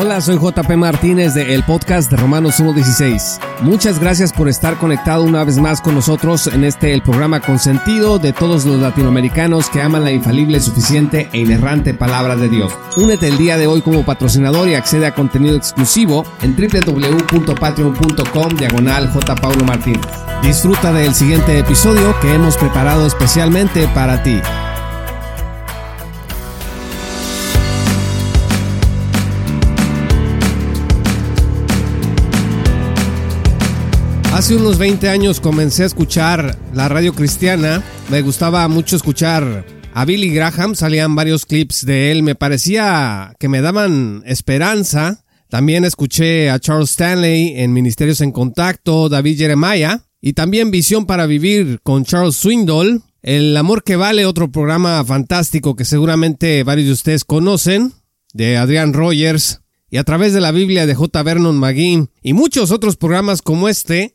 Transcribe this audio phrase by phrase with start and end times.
[0.00, 3.40] Hola, soy JP Martínez de el podcast de Romanos 1.16.
[3.62, 8.20] Muchas gracias por estar conectado una vez más con nosotros en este el programa consentido
[8.20, 12.72] de todos los latinoamericanos que aman la infalible, suficiente e inerrante palabra de Dios.
[12.96, 19.12] Únete el día de hoy como patrocinador y accede a contenido exclusivo en www.patreon.com diagonal
[19.66, 20.06] Martínez.
[20.44, 24.40] Disfruta del siguiente episodio que hemos preparado especialmente para ti.
[34.38, 37.82] Hace unos 20 años comencé a escuchar la radio cristiana.
[38.08, 40.76] Me gustaba mucho escuchar a Billy Graham.
[40.76, 42.22] Salían varios clips de él.
[42.22, 45.24] Me parecía que me daban esperanza.
[45.48, 50.02] También escuché a Charles Stanley en Ministerios en Contacto, David Jeremiah.
[50.20, 53.02] Y también Visión para Vivir con Charles Swindoll.
[53.22, 57.92] El Amor que Vale, otro programa fantástico que seguramente varios de ustedes conocen,
[58.34, 59.62] de Adrian Rogers.
[59.90, 61.24] Y a través de la Biblia de J.
[61.24, 64.14] Vernon McGee y muchos otros programas como este,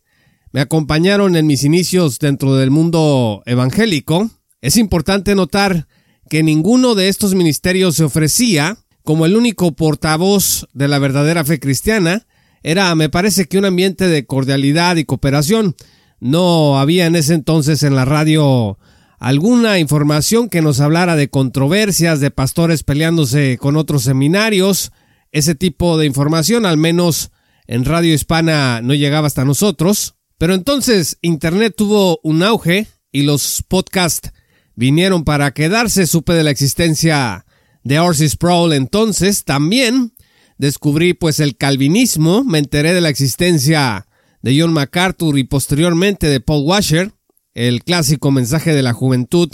[0.53, 4.29] me acompañaron en mis inicios dentro del mundo evangélico,
[4.61, 5.87] es importante notar
[6.29, 11.59] que ninguno de estos ministerios se ofrecía como el único portavoz de la verdadera fe
[11.59, 12.27] cristiana.
[12.61, 15.75] Era, me parece que un ambiente de cordialidad y cooperación.
[16.19, 18.77] No había en ese entonces en la radio
[19.19, 24.91] alguna información que nos hablara de controversias, de pastores peleándose con otros seminarios.
[25.31, 27.31] Ese tipo de información, al menos
[27.65, 30.15] en Radio Hispana, no llegaba hasta nosotros.
[30.43, 34.33] Pero entonces Internet tuvo un auge y los podcasts
[34.75, 36.05] vinieron para quedarse.
[36.05, 37.45] Supe de la existencia
[37.85, 39.45] de Orsis Sproul entonces.
[39.45, 40.11] También
[40.57, 42.43] descubrí pues el calvinismo.
[42.43, 44.05] Me enteré de la existencia
[44.41, 47.13] de John MacArthur y posteriormente de Paul Washer.
[47.53, 49.49] El clásico mensaje de la juventud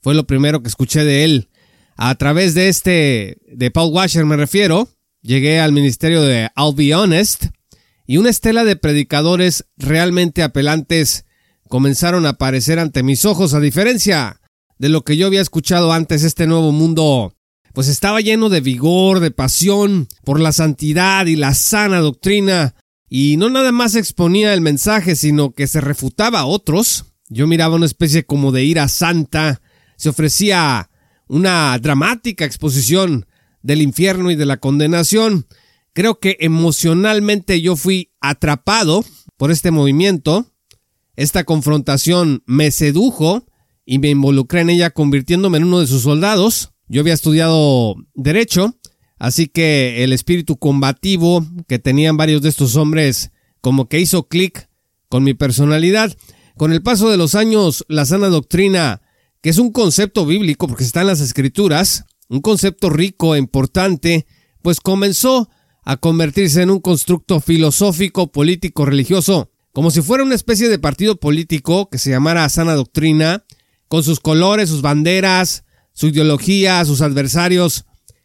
[0.00, 1.50] fue lo primero que escuché de él.
[1.94, 4.88] A través de este, de Paul Washer me refiero,
[5.20, 7.44] llegué al ministerio de I'll Be Honest
[8.06, 11.24] y una estela de predicadores realmente apelantes
[11.68, 14.40] comenzaron a aparecer ante mis ojos, a diferencia
[14.78, 17.34] de lo que yo había escuchado antes, este nuevo mundo
[17.72, 22.74] pues estaba lleno de vigor, de pasión por la santidad y la sana doctrina,
[23.08, 27.06] y no nada más exponía el mensaje, sino que se refutaba a otros.
[27.28, 29.60] Yo miraba una especie como de ira santa,
[29.96, 30.90] se ofrecía
[31.28, 33.26] una dramática exposición
[33.62, 35.46] del infierno y de la condenación,
[35.94, 39.04] Creo que emocionalmente yo fui atrapado
[39.36, 40.46] por este movimiento.
[41.16, 43.46] Esta confrontación me sedujo
[43.84, 46.72] y me involucré en ella convirtiéndome en uno de sus soldados.
[46.88, 48.74] Yo había estudiado derecho,
[49.18, 54.68] así que el espíritu combativo que tenían varios de estos hombres como que hizo clic
[55.10, 56.16] con mi personalidad.
[56.56, 59.02] Con el paso de los años, la sana doctrina,
[59.42, 64.26] que es un concepto bíblico porque está en las escrituras, un concepto rico e importante,
[64.62, 65.50] pues comenzó
[65.82, 71.16] a convertirse en un constructo filosófico, político, religioso, como si fuera una especie de partido
[71.16, 73.44] político que se llamara sana doctrina,
[73.88, 77.84] con sus colores, sus banderas, su ideología, sus adversarios,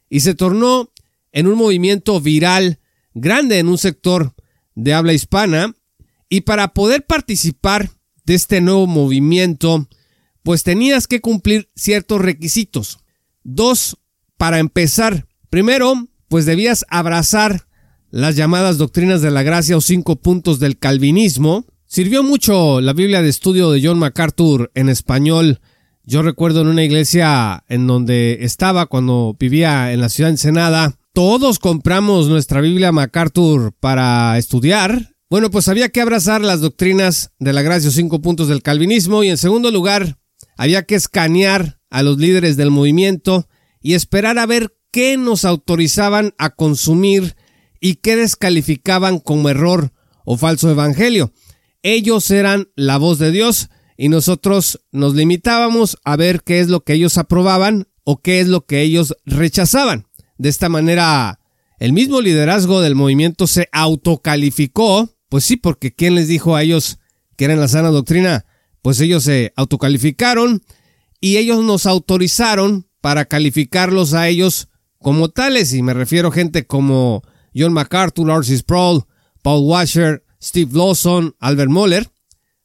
[0.09, 0.91] y se tornó
[1.31, 2.79] en un movimiento viral
[3.13, 4.33] grande en un sector
[4.75, 5.75] de habla hispana,
[6.29, 7.89] y para poder participar
[8.25, 9.87] de este nuevo movimiento,
[10.43, 12.99] pues tenías que cumplir ciertos requisitos.
[13.43, 13.97] Dos,
[14.37, 17.67] para empezar, primero, pues debías abrazar
[18.09, 21.65] las llamadas doctrinas de la gracia o cinco puntos del calvinismo.
[21.85, 25.59] Sirvió mucho la Biblia de estudio de John MacArthur en español.
[26.03, 30.97] Yo recuerdo en una iglesia en donde estaba cuando vivía en la ciudad de Ensenada.
[31.13, 35.15] Todos compramos nuestra Biblia MacArthur para estudiar.
[35.29, 39.23] Bueno, pues había que abrazar las doctrinas de la gracia o cinco puntos del calvinismo
[39.23, 40.17] y en segundo lugar,
[40.57, 43.47] había que escanear a los líderes del movimiento
[43.81, 47.35] y esperar a ver qué nos autorizaban a consumir
[47.79, 49.91] y qué descalificaban como error
[50.25, 51.31] o falso evangelio.
[51.83, 56.83] Ellos eran la voz de Dios y nosotros nos limitábamos a ver qué es lo
[56.83, 60.07] que ellos aprobaban o qué es lo que ellos rechazaban.
[60.37, 61.39] De esta manera,
[61.79, 66.99] el mismo liderazgo del movimiento se autocalificó, pues sí, porque ¿quién les dijo a ellos
[67.35, 68.45] que eran la sana doctrina?
[68.81, 70.63] Pues ellos se autocalificaron
[71.19, 76.65] y ellos nos autorizaron para calificarlos a ellos como tales, y me refiero a gente
[76.65, 77.23] como
[77.55, 79.03] John MacArthur, Arcis Sproul,
[79.41, 82.09] Paul Washer, Steve Lawson, Albert Moller,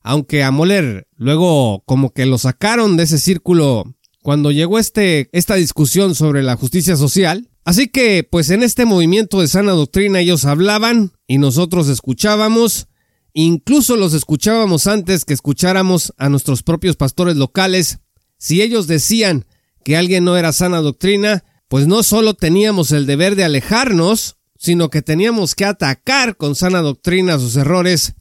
[0.00, 5.56] aunque a Moller luego como que lo sacaron de ese círculo cuando llegó este, esta
[5.56, 7.48] discusión sobre la justicia social.
[7.64, 12.88] Así que, pues en este movimiento de sana doctrina ellos hablaban y nosotros escuchábamos,
[13.32, 18.00] incluso los escuchábamos antes que escucháramos a nuestros propios pastores locales.
[18.36, 19.46] Si ellos decían
[19.84, 24.90] que alguien no era sana doctrina, pues no solo teníamos el deber de alejarnos, sino
[24.90, 28.12] que teníamos que atacar con sana doctrina sus errores.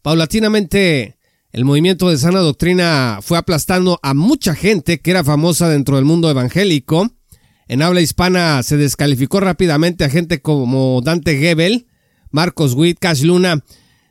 [0.00, 1.18] Paulatinamente,
[1.52, 6.06] el movimiento de sana doctrina fue aplastando a mucha gente que era famosa dentro del
[6.06, 7.10] mundo evangélico.
[7.68, 11.88] En habla hispana se descalificó rápidamente a gente como Dante Gebel,
[12.30, 13.62] Marcos Witt, Cash Luna.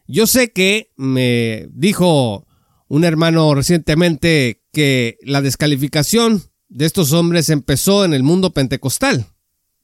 [0.06, 2.46] Yo sé que me dijo
[2.90, 6.44] un hermano recientemente que la descalificación
[6.74, 9.28] de estos hombres empezó en el mundo pentecostal.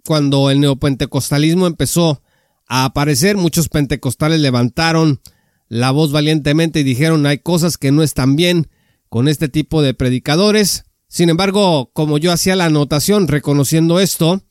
[0.06, 2.24] Cuando el neopentecostalismo empezó
[2.68, 5.22] a aparecer, muchos pentecostales levantaron
[5.68, 8.70] la voz valientemente y dijeron hay cosas que no están bien
[9.08, 10.86] con este tipo de predicadores.
[11.08, 14.42] Sin embargo, como yo hacía la anotación reconociendo esto,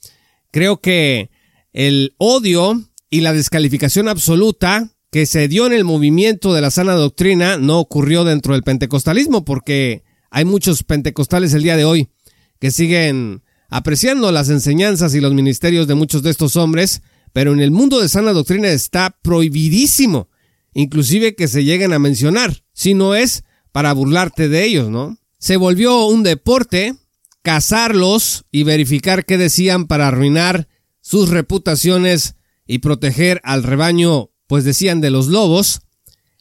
[0.52, 1.30] creo que
[1.72, 6.94] el odio y la descalificación absoluta que se dio en el movimiento de la sana
[6.94, 12.10] doctrina no ocurrió dentro del pentecostalismo porque hay muchos pentecostales el día de hoy
[12.58, 17.02] que siguen apreciando las enseñanzas y los ministerios de muchos de estos hombres,
[17.32, 20.28] pero en el mundo de sana doctrina está prohibidísimo,
[20.74, 25.18] inclusive que se lleguen a mencionar, si no es para burlarte de ellos, ¿no?
[25.38, 26.94] Se volvió un deporte
[27.42, 30.68] cazarlos y verificar qué decían para arruinar
[31.00, 32.34] sus reputaciones
[32.66, 35.82] y proteger al rebaño pues decían de los lobos,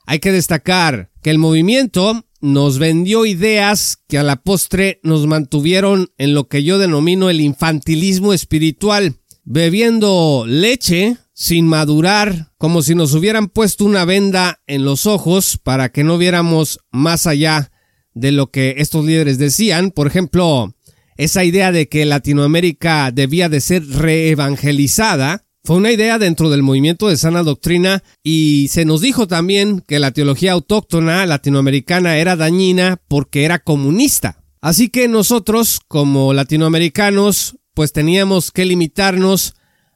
[0.06, 6.12] hay que destacar que el movimiento nos vendió ideas que a la postre nos mantuvieron
[6.18, 13.14] en lo que yo denomino el infantilismo espiritual, bebiendo leche sin madurar, como si nos
[13.14, 17.72] hubieran puesto una venda en los ojos para que no viéramos más allá
[18.14, 19.92] de lo que estos líderes decían.
[19.92, 20.76] Por ejemplo,
[21.16, 27.10] esa idea de que Latinoamérica debía de ser reevangelizada, fue una idea dentro del movimiento
[27.10, 33.02] de sana doctrina y se nos dijo también que la teología autóctona latinoamericana era dañina
[33.10, 34.46] porque era comunista.
[34.62, 39.56] Así que nosotros, como latinoamericanos, pues teníamos que limitarnos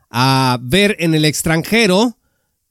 [0.10, 2.18] a ver en el extranjero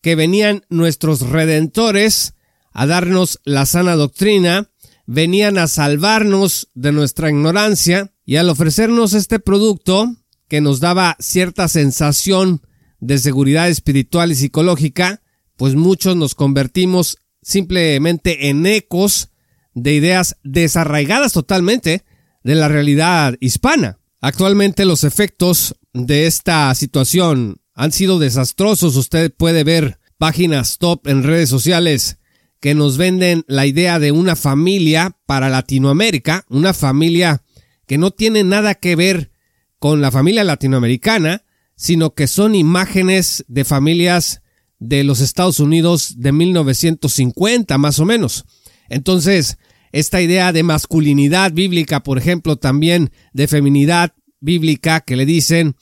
[0.03, 2.35] que venían nuestros redentores
[2.71, 4.69] a darnos la sana doctrina,
[5.07, 10.17] venían a salvarnos de nuestra ignorancia y al ofrecernos este producto
[10.49, 12.61] que nos daba cierta sensación
[13.01, 15.23] de seguridad espiritual y psicológica,
[15.57, 19.31] pues muchos nos convertimos simplemente en ecos
[19.75, 22.05] de ideas desarraigadas totalmente
[22.43, 23.99] de la realidad hispana.
[24.21, 28.97] Actualmente los efectos de esta situación han sido desastrosos.
[28.97, 32.19] Usted puede ver páginas top en redes sociales
[32.61, 37.43] que nos venden la idea de una familia para Latinoamérica, una familia
[37.87, 39.33] que no tiene nada que ver
[39.79, 41.45] con la familia latinoamericana,
[41.81, 44.43] sino que son imágenes de familias
[44.81, 48.45] de los Estados Unidos de 1950 más o menos.
[48.91, 49.57] Entonces,
[49.91, 55.75] esta idea de masculinidad bíblica, por ejemplo, también de feminidad bíblica que le dicen,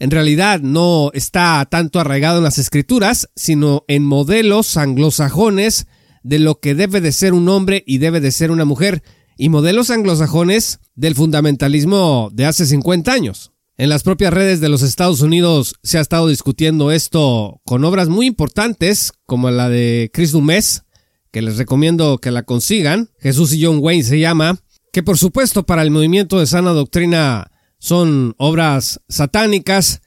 [0.00, 5.86] en realidad no está tanto arraigado en las escrituras, sino en modelos anglosajones
[6.24, 9.04] de lo que debe de ser un hombre y debe de ser una mujer,
[9.36, 13.53] y modelos anglosajones del fundamentalismo de hace 50 años.
[13.76, 18.08] En las propias redes de los Estados Unidos se ha estado discutiendo esto con obras
[18.08, 20.84] muy importantes como la de Chris Dumes,
[21.32, 23.10] que les recomiendo que la consigan.
[23.18, 24.60] Jesús y John Wayne se llama,
[24.92, 27.50] que por supuesto para el movimiento de sana doctrina
[27.80, 30.02] son obras satánicas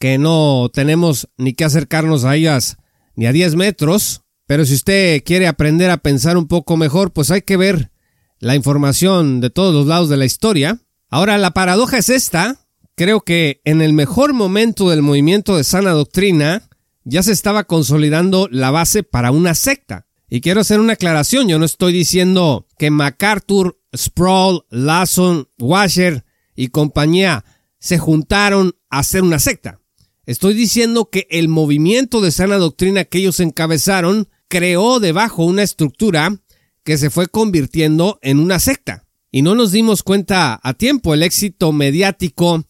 [0.00, 2.76] que no tenemos ni que acercarnos a ellas
[3.14, 7.30] ni a 10 metros, pero si usted quiere aprender a pensar un poco mejor, pues
[7.30, 7.92] hay que ver
[8.40, 10.80] la información de todos los lados de la historia.
[11.08, 12.61] Ahora, la paradoja es esta,
[12.96, 16.68] creo que en el mejor momento del movimiento de sana doctrina
[17.04, 20.06] ya se estaba consolidando la base para una secta.
[20.28, 26.24] Y quiero hacer una aclaración, yo no estoy diciendo que MacArthur, Sproul, Lasson, Washer
[26.56, 27.44] y compañía
[27.78, 29.80] se juntaron a hacer una secta.
[30.24, 36.40] Estoy diciendo que el movimiento de sana doctrina que ellos encabezaron creó debajo una estructura
[36.84, 39.04] que se fue convirtiendo en una secta.
[39.30, 42.64] Y no nos dimos cuenta a tiempo el éxito mediático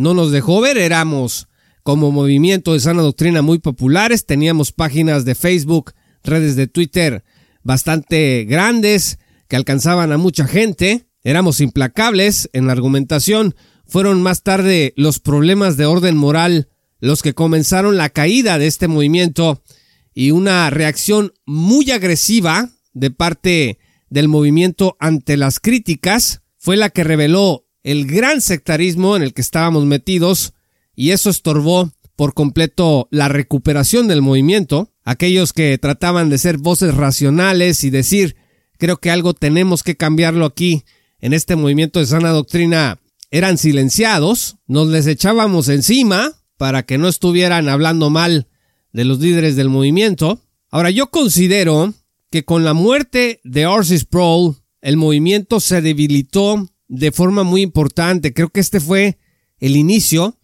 [0.00, 1.48] no nos dejó ver, éramos
[1.82, 5.92] como movimiento de sana doctrina muy populares, teníamos páginas de Facebook,
[6.24, 7.22] redes de Twitter
[7.62, 13.54] bastante grandes que alcanzaban a mucha gente, éramos implacables en la argumentación,
[13.84, 16.68] fueron más tarde los problemas de orden moral
[17.00, 19.62] los que comenzaron la caída de este movimiento
[20.14, 23.78] y una reacción muy agresiva de parte
[24.08, 29.40] del movimiento ante las críticas fue la que reveló el gran sectarismo en el que
[29.40, 30.54] estábamos metidos
[30.94, 34.92] y eso estorbó por completo la recuperación del movimiento.
[35.04, 38.36] Aquellos que trataban de ser voces racionales y decir,
[38.76, 40.84] creo que algo tenemos que cambiarlo aquí
[41.20, 47.08] en este movimiento de sana doctrina, eran silenciados, nos les echábamos encima, para que no
[47.08, 48.48] estuvieran hablando mal
[48.92, 50.40] de los líderes del movimiento.
[50.70, 51.94] Ahora, yo considero
[52.30, 58.34] que con la muerte de Orsis Sproul, el movimiento se debilitó de forma muy importante.
[58.34, 59.16] Creo que este fue
[59.60, 60.36] el inicio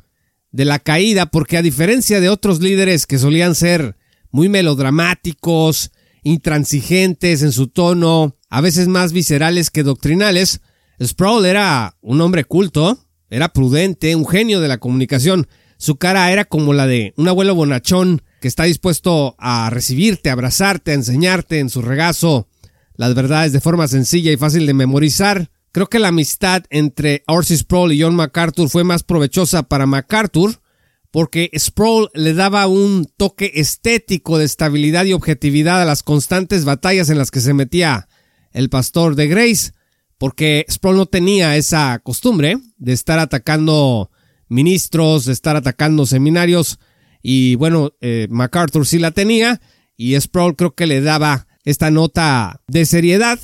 [0.53, 3.97] de la caída, porque a diferencia de otros líderes que solían ser
[4.31, 5.91] muy melodramáticos,
[6.23, 10.61] intransigentes en su tono, a veces más viscerales que doctrinales,
[11.03, 12.99] Sproul era un hombre culto,
[13.29, 15.49] era prudente, un genio de la comunicación.
[15.79, 20.35] Su cara era como la de un abuelo bonachón que está dispuesto a recibirte, a
[20.35, 22.49] abrazarte, a enseñarte en su regazo
[22.95, 25.51] las verdades de forma sencilla y fácil de memorizar.
[25.77, 30.63] Creo que la amistad entre Orsis Sproul y John MacArthur fue más provechosa para MacArthur
[31.11, 37.11] porque Sproul le daba un toque estético de estabilidad y objetividad a las constantes batallas
[37.11, 38.09] en las que se metía
[38.53, 39.73] el pastor de Grace,
[40.17, 44.11] porque Sproul no tenía esa costumbre de estar atacando
[44.49, 46.79] ministros, de estar atacando seminarios,
[47.23, 49.61] y bueno, eh, MacArthur sí la tenía,
[49.95, 53.39] y Sproul creo que le daba esta nota de seriedad.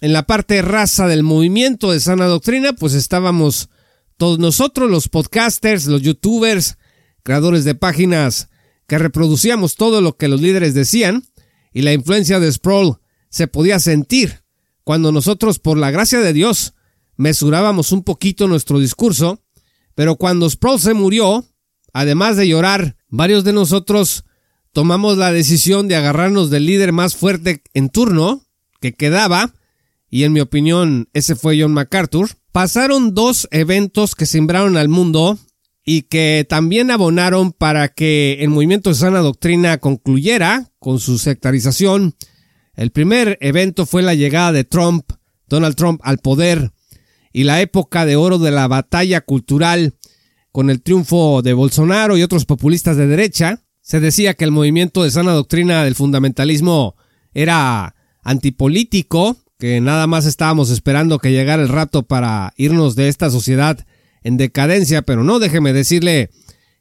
[0.00, 3.68] En la parte raza del movimiento de sana doctrina, pues estábamos
[4.16, 6.78] todos nosotros, los podcasters, los youtubers,
[7.24, 8.48] creadores de páginas
[8.86, 11.24] que reproducíamos todo lo que los líderes decían
[11.72, 14.42] y la influencia de Sproul se podía sentir
[14.84, 16.74] cuando nosotros, por la gracia de Dios,
[17.16, 19.42] mesurábamos un poquito nuestro discurso,
[19.94, 21.44] pero cuando Sproul se murió,
[21.92, 24.24] además de llorar, varios de nosotros
[24.72, 28.46] tomamos la decisión de agarrarnos del líder más fuerte en turno
[28.80, 29.52] que quedaba,
[30.10, 32.30] y en mi opinión ese fue John MacArthur.
[32.52, 35.38] Pasaron dos eventos que sembraron al mundo
[35.84, 42.14] y que también abonaron para que el movimiento de sana doctrina concluyera con su sectarización.
[42.74, 45.12] El primer evento fue la llegada de Trump,
[45.46, 46.72] Donald Trump, al poder
[47.32, 49.94] y la época de oro de la batalla cultural
[50.52, 53.62] con el triunfo de Bolsonaro y otros populistas de derecha.
[53.80, 56.96] Se decía que el movimiento de sana doctrina del fundamentalismo
[57.32, 63.28] era antipolítico, que nada más estábamos esperando que llegara el rato para irnos de esta
[63.30, 63.84] sociedad
[64.22, 66.30] en decadencia, pero no déjeme decirle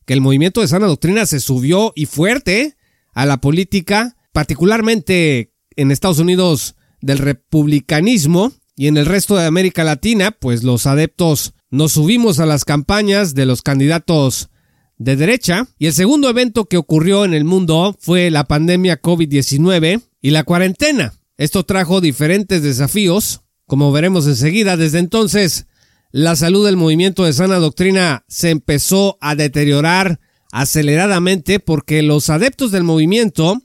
[0.05, 2.77] que el movimiento de sana doctrina se subió y fuerte
[3.13, 9.84] a la política, particularmente en Estados Unidos del republicanismo y en el resto de América
[9.84, 14.50] Latina, pues los adeptos nos subimos a las campañas de los candidatos
[14.98, 15.67] de derecha.
[15.79, 20.43] Y el segundo evento que ocurrió en el mundo fue la pandemia COVID-19 y la
[20.43, 21.13] cuarentena.
[21.38, 24.75] Esto trajo diferentes desafíos, como veremos enseguida.
[24.75, 25.67] Desde entonces,
[26.12, 30.20] la salud del movimiento de sana doctrina se empezó a deteriorar
[30.51, 33.62] aceleradamente porque los adeptos del movimiento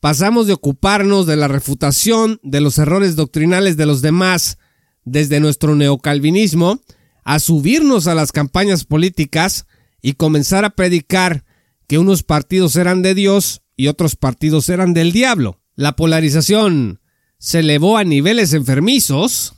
[0.00, 4.58] pasamos de ocuparnos de la refutación de los errores doctrinales de los demás
[5.04, 6.80] desde nuestro neocalvinismo
[7.24, 9.66] a subirnos a las campañas políticas
[10.00, 11.44] y comenzar a predicar
[11.88, 15.60] que unos partidos eran de Dios y otros partidos eran del diablo.
[15.74, 17.00] La polarización
[17.38, 19.54] se elevó a niveles enfermizos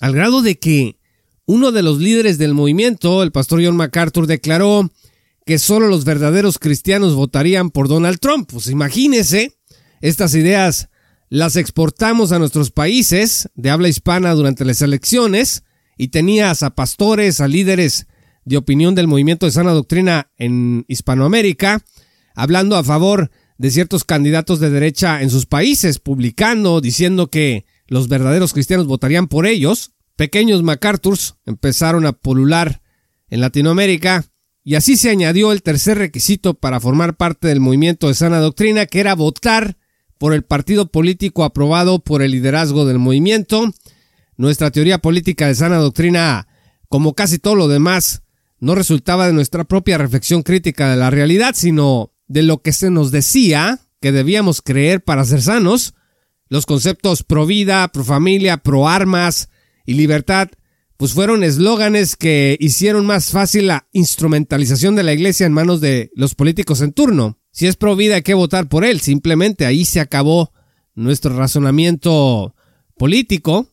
[0.00, 0.98] al grado de que
[1.46, 4.90] uno de los líderes del movimiento, el pastor John MacArthur, declaró
[5.44, 8.50] que solo los verdaderos cristianos votarían por Donald Trump.
[8.52, 9.58] Pues imagínese,
[10.00, 10.88] estas ideas
[11.28, 15.64] las exportamos a nuestros países de habla hispana durante las elecciones
[15.96, 18.06] y tenías a pastores, a líderes
[18.44, 21.84] de opinión del movimiento de sana doctrina en Hispanoamérica,
[22.34, 23.30] hablando a favor
[23.62, 29.28] de ciertos candidatos de derecha en sus países, publicando, diciendo que los verdaderos cristianos votarían
[29.28, 32.82] por ellos, pequeños MacArthurs empezaron a polular
[33.30, 34.24] en Latinoamérica
[34.64, 38.86] y así se añadió el tercer requisito para formar parte del movimiento de sana doctrina,
[38.86, 39.76] que era votar
[40.18, 43.72] por el partido político aprobado por el liderazgo del movimiento.
[44.36, 46.48] Nuestra teoría política de sana doctrina,
[46.88, 48.22] como casi todo lo demás,
[48.58, 52.90] no resultaba de nuestra propia reflexión crítica de la realidad, sino de lo que se
[52.90, 55.94] nos decía que debíamos creer para ser sanos.
[56.48, 59.48] Los conceptos pro vida, pro familia, pro armas,
[59.86, 60.48] y libertad,
[60.96, 66.10] pues fueron eslóganes que hicieron más fácil la instrumentalización de la iglesia en manos de
[66.14, 67.38] los políticos en turno.
[67.50, 70.52] Si es pro vida hay que votar por él, simplemente ahí se acabó
[70.94, 72.54] nuestro razonamiento
[72.96, 73.68] político.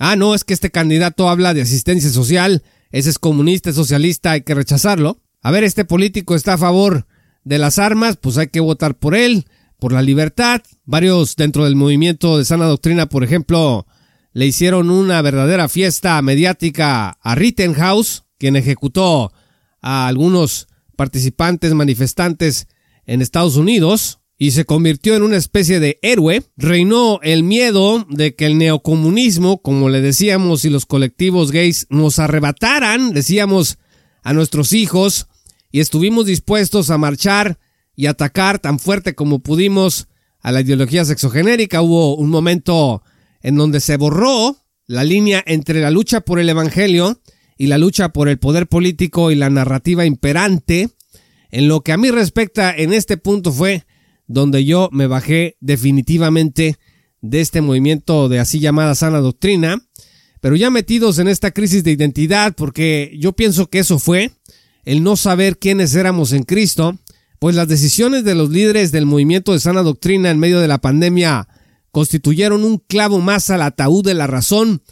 [0.00, 4.32] Ah, no, es que este candidato habla de asistencia social, ese es comunista, es socialista,
[4.32, 5.22] hay que rechazarlo.
[5.42, 7.06] A ver, este político está a favor
[7.48, 9.46] de las armas, pues hay que votar por él,
[9.78, 10.60] por la libertad.
[10.84, 13.86] Varios dentro del movimiento de sana doctrina, por ejemplo,
[14.34, 19.32] le hicieron una verdadera fiesta mediática a Rittenhouse, quien ejecutó
[19.80, 22.68] a algunos participantes manifestantes
[23.06, 26.42] en Estados Unidos y se convirtió en una especie de héroe.
[26.58, 32.18] Reinó el miedo de que el neocomunismo, como le decíamos, y los colectivos gays nos
[32.18, 33.78] arrebataran, decíamos,
[34.22, 35.28] a nuestros hijos
[35.70, 37.58] y estuvimos dispuestos a marchar
[37.94, 40.08] y atacar tan fuerte como pudimos
[40.40, 41.82] a la ideología sexogenérica.
[41.82, 43.02] Hubo un momento
[43.42, 44.56] en donde se borró
[44.86, 47.20] la línea entre la lucha por el Evangelio
[47.56, 50.90] y la lucha por el poder político y la narrativa imperante.
[51.50, 53.84] En lo que a mí respecta, en este punto fue
[54.26, 56.76] donde yo me bajé definitivamente
[57.20, 59.78] de este movimiento de así llamada sana doctrina,
[60.40, 64.30] pero ya metidos en esta crisis de identidad, porque yo pienso que eso fue
[64.84, 66.98] el no saber quiénes éramos en Cristo,
[67.38, 70.78] pues las decisiones de los líderes del movimiento de sana doctrina en medio de la
[70.78, 71.48] pandemia
[71.90, 74.82] constituyeron un clavo más al ataúd de la razón,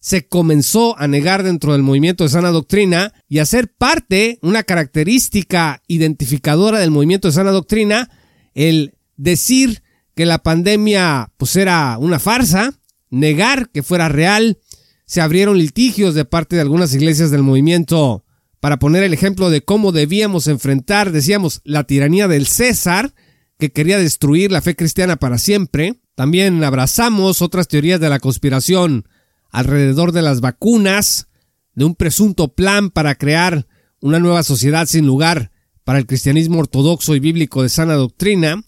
[0.00, 4.62] se comenzó a negar dentro del movimiento de sana doctrina y a ser parte, una
[4.62, 8.10] característica identificadora del movimiento de sana doctrina,
[8.54, 9.82] el decir
[10.14, 12.72] que la pandemia pues era una farsa,
[13.10, 14.58] negar que fuera real,
[15.04, 18.24] se abrieron litigios de parte de algunas iglesias del movimiento
[18.60, 23.14] para poner el ejemplo de cómo debíamos enfrentar, decíamos, la tiranía del César,
[23.58, 26.00] que quería destruir la fe cristiana para siempre.
[26.14, 29.08] También abrazamos otras teorías de la conspiración
[29.50, 31.28] alrededor de las vacunas,
[31.74, 33.66] de un presunto plan para crear
[34.00, 35.50] una nueva sociedad sin lugar
[35.84, 38.62] para el cristianismo ortodoxo y bíblico de sana doctrina.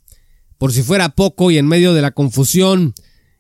[0.57, 2.95] Por si fuera poco y en medio de la confusión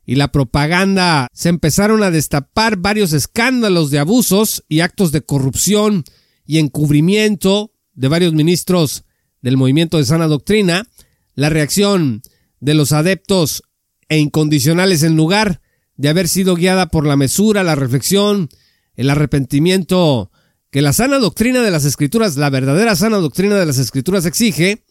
[0.04, 6.04] y la propaganda se empezaron a destapar varios escándalos de abusos y actos de corrupción
[6.52, 9.04] y encubrimiento de varios ministros
[9.40, 10.86] del movimiento de sana doctrina,
[11.34, 12.20] la reacción
[12.60, 13.62] de los adeptos
[14.10, 15.62] e incondicionales en lugar
[15.96, 18.50] de haber sido guiada por la mesura, la reflexión,
[18.96, 20.30] el arrepentimiento
[20.70, 24.84] que la sana doctrina de las escrituras, la verdadera sana doctrina de las escrituras exige,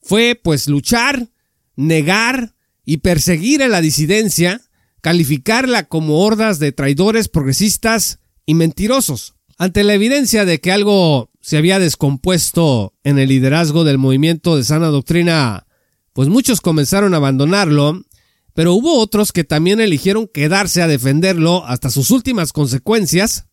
[0.00, 1.28] fue pues luchar,
[1.76, 2.54] negar
[2.86, 4.62] y perseguir a la disidencia,
[5.02, 9.34] calificarla como hordas de traidores progresistas y mentirosos.
[9.62, 14.64] Ante la evidencia de que algo se había descompuesto en el liderazgo del movimiento de
[14.64, 15.68] sana doctrina,
[16.14, 18.02] pues muchos comenzaron a abandonarlo
[18.54, 23.46] pero hubo otros que también eligieron quedarse a defenderlo hasta sus últimas consecuencias,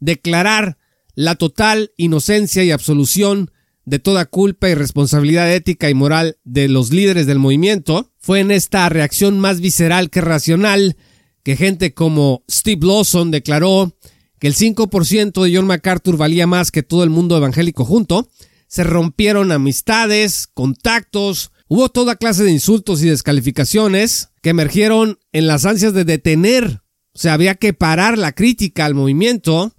[0.00, 0.76] declarar
[1.14, 3.50] la total inocencia y absolución
[3.86, 8.50] de toda culpa y responsabilidad ética y moral de los líderes del movimiento, fue en
[8.50, 10.98] esta reacción más visceral que racional
[11.42, 13.96] que gente como Steve Lawson declaró
[14.44, 18.28] que el 5% de John MacArthur valía más que todo el mundo evangélico junto,
[18.66, 25.64] se rompieron amistades, contactos, Hubo toda clase de insultos y descalificaciones que emergieron en las
[25.64, 26.82] ansias de detener,
[27.14, 29.72] o sea, había que parar la crítica al movimiento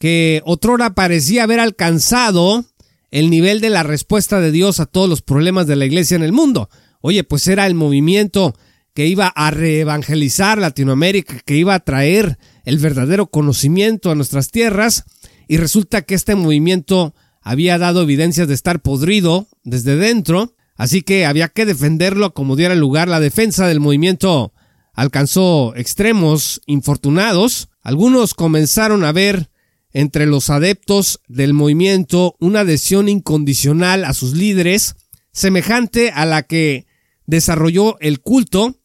[0.00, 2.64] que otrora parecía haber alcanzado
[3.12, 6.24] el nivel de la respuesta de Dios a todos los problemas de la iglesia en
[6.24, 6.68] el mundo.
[7.00, 8.56] Oye, pues era el movimiento
[8.94, 15.04] que iba a reevangelizar Latinoamérica, que iba a traer el verdadero conocimiento a nuestras tierras,
[15.48, 21.26] y resulta que este movimiento había dado evidencias de estar podrido desde dentro, Así que
[21.26, 23.06] había que defenderlo como diera lugar.
[23.06, 24.54] La defensa del movimiento
[24.94, 27.68] alcanzó extremos infortunados.
[27.82, 29.50] Algunos comenzaron a ver
[29.92, 34.94] entre los adeptos del movimiento una adhesión incondicional a sus líderes,
[35.32, 36.86] semejante a la que
[37.26, 38.79] desarrolló el culto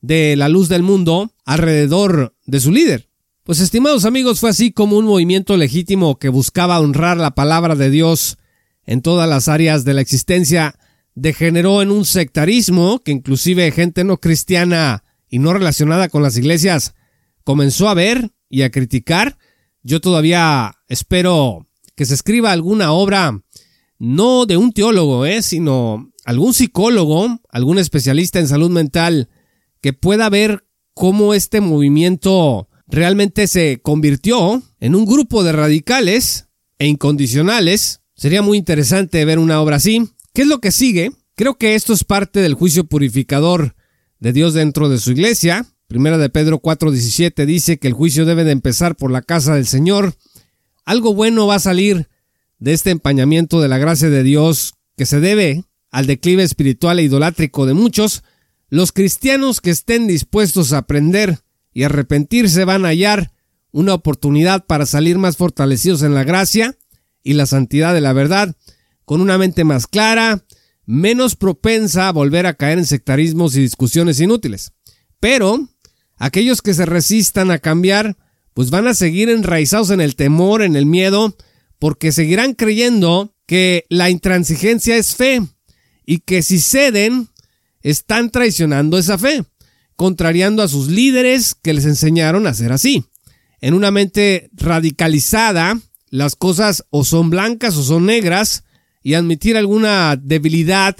[0.00, 3.08] de la luz del mundo alrededor de su líder.
[3.44, 7.90] Pues estimados amigos, fue así como un movimiento legítimo que buscaba honrar la palabra de
[7.90, 8.38] Dios
[8.86, 10.74] en todas las áreas de la existencia
[11.14, 16.94] degeneró en un sectarismo que inclusive gente no cristiana y no relacionada con las iglesias
[17.44, 19.38] comenzó a ver y a criticar.
[19.82, 23.42] Yo todavía espero que se escriba alguna obra,
[23.98, 25.42] no de un teólogo, ¿eh?
[25.42, 29.28] sino algún psicólogo, algún especialista en salud mental,
[29.80, 30.64] que pueda ver
[30.94, 38.00] cómo este movimiento realmente se convirtió en un grupo de radicales e incondicionales.
[38.14, 40.10] Sería muy interesante ver una obra así.
[40.34, 41.12] ¿Qué es lo que sigue?
[41.34, 43.74] Creo que esto es parte del juicio purificador
[44.18, 45.66] de Dios dentro de su iglesia.
[45.86, 49.66] Primera de Pedro 4:17 dice que el juicio debe de empezar por la casa del
[49.66, 50.14] Señor.
[50.84, 52.08] Algo bueno va a salir
[52.58, 57.04] de este empañamiento de la gracia de Dios que se debe al declive espiritual e
[57.04, 58.22] idolátrico de muchos.
[58.70, 61.40] Los cristianos que estén dispuestos a aprender
[61.74, 63.32] y arrepentirse van a hallar
[63.72, 66.78] una oportunidad para salir más fortalecidos en la gracia
[67.22, 68.56] y la santidad de la verdad
[69.04, 70.44] con una mente más clara,
[70.86, 74.70] menos propensa a volver a caer en sectarismos y discusiones inútiles.
[75.18, 75.68] Pero
[76.16, 78.16] aquellos que se resistan a cambiar,
[78.54, 81.36] pues van a seguir enraizados en el temor, en el miedo,
[81.80, 85.42] porque seguirán creyendo que la intransigencia es fe
[86.06, 87.30] y que si ceden,
[87.82, 89.44] están traicionando esa fe,
[89.96, 93.04] contrariando a sus líderes que les enseñaron a ser así.
[93.60, 98.64] En una mente radicalizada, las cosas o son blancas o son negras,
[99.02, 100.96] y admitir alguna debilidad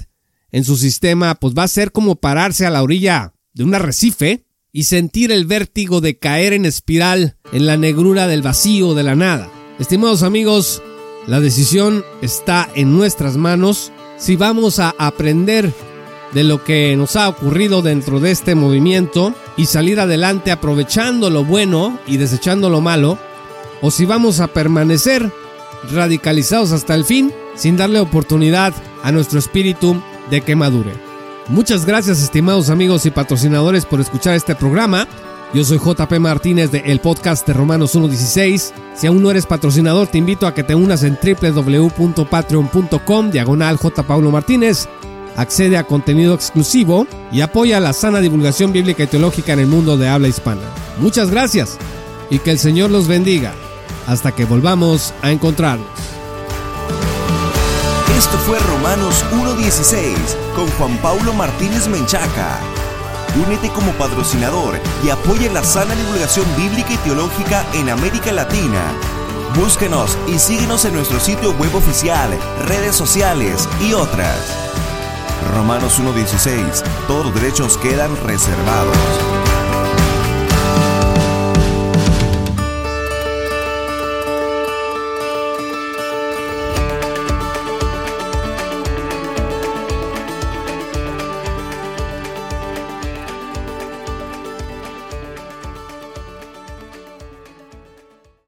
[0.51, 4.45] en su sistema, pues va a ser como pararse a la orilla de un arrecife
[4.71, 9.15] y sentir el vértigo de caer en espiral en la negrura del vacío de la
[9.15, 9.49] nada.
[9.79, 10.81] Estimados amigos,
[11.27, 15.71] la decisión está en nuestras manos si vamos a aprender
[16.33, 21.43] de lo que nos ha ocurrido dentro de este movimiento y salir adelante aprovechando lo
[21.43, 23.17] bueno y desechando lo malo,
[23.81, 25.31] o si vamos a permanecer
[25.91, 30.93] radicalizados hasta el fin sin darle oportunidad a nuestro espíritu de que madure.
[31.47, 35.07] Muchas gracias estimados amigos y patrocinadores por escuchar este programa.
[35.53, 38.71] Yo soy JP Martínez de el podcast de Romanos 1.16.
[38.95, 44.03] Si aún no eres patrocinador, te invito a que te unas en www.patreon.com diagonal J.
[44.03, 44.87] Paulo Martínez.
[45.35, 49.97] Accede a contenido exclusivo y apoya la sana divulgación bíblica y teológica en el mundo
[49.97, 50.61] de habla hispana.
[50.99, 51.77] Muchas gracias
[52.29, 53.53] y que el Señor los bendiga.
[54.07, 55.87] Hasta que volvamos a encontrarnos.
[58.17, 60.15] Esto fue Romanos 1.16
[60.55, 62.59] con Juan Paulo Martínez Menchaca.
[63.47, 68.81] Únete como patrocinador y apoya la sana divulgación bíblica y teológica en América Latina.
[69.55, 72.29] Búsquenos y síguenos en nuestro sitio web oficial,
[72.65, 74.70] redes sociales y otras.
[75.53, 76.83] Romanos 1.16.
[77.07, 79.30] Todos los derechos quedan reservados.